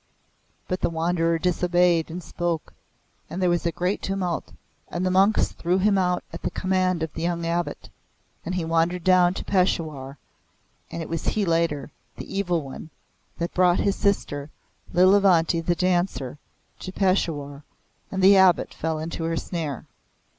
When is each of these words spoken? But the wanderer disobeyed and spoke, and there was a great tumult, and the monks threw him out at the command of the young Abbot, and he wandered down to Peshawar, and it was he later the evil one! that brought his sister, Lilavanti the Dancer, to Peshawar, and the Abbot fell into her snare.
But 0.67 0.81
the 0.81 0.89
wanderer 0.89 1.37
disobeyed 1.37 2.09
and 2.09 2.23
spoke, 2.23 2.73
and 3.29 3.39
there 3.39 3.51
was 3.51 3.67
a 3.67 3.71
great 3.71 4.01
tumult, 4.01 4.51
and 4.87 5.05
the 5.05 5.11
monks 5.11 5.51
threw 5.51 5.77
him 5.77 5.95
out 5.95 6.23
at 6.33 6.41
the 6.41 6.49
command 6.49 7.03
of 7.03 7.13
the 7.13 7.21
young 7.21 7.45
Abbot, 7.45 7.87
and 8.43 8.55
he 8.55 8.65
wandered 8.65 9.03
down 9.03 9.35
to 9.35 9.45
Peshawar, 9.45 10.17
and 10.89 11.03
it 11.03 11.07
was 11.07 11.27
he 11.27 11.45
later 11.45 11.91
the 12.17 12.35
evil 12.35 12.63
one! 12.63 12.89
that 13.37 13.53
brought 13.53 13.79
his 13.81 13.95
sister, 13.95 14.49
Lilavanti 14.91 15.61
the 15.63 15.75
Dancer, 15.75 16.39
to 16.79 16.91
Peshawar, 16.91 17.61
and 18.09 18.23
the 18.23 18.35
Abbot 18.35 18.73
fell 18.73 18.97
into 18.97 19.25
her 19.25 19.37
snare. 19.37 19.85